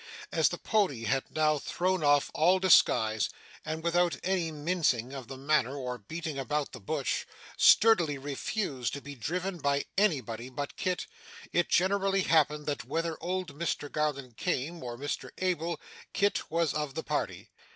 As 0.31 0.49
the 0.49 0.57
pony 0.57 1.03
had 1.03 1.25
now 1.29 1.59
thrown 1.59 2.03
off 2.03 2.31
all 2.33 2.57
disguise, 2.57 3.29
and 3.63 3.83
without 3.83 4.17
any 4.23 4.51
mincing 4.51 5.13
of 5.13 5.27
the 5.27 5.37
matter 5.37 5.75
or 5.75 5.99
beating 5.99 6.39
about 6.39 6.71
the 6.71 6.79
bush, 6.79 7.23
sturdily 7.55 8.17
refused 8.17 8.93
to 8.93 9.01
be 9.01 9.13
driven 9.13 9.59
by 9.59 9.85
anybody 9.99 10.49
but 10.49 10.75
Kit, 10.75 11.05
it 11.53 11.69
generally 11.69 12.21
happened 12.23 12.65
that 12.65 12.83
whether 12.85 13.15
old 13.21 13.55
Mr 13.55 13.91
Garland 13.91 14.37
came, 14.37 14.81
or 14.81 14.97
Mr 14.97 15.29
Abel, 15.37 15.79
Kit 16.13 16.49
was 16.49 16.73
of 16.73 16.95
the 16.95 17.03
party. 17.03 17.51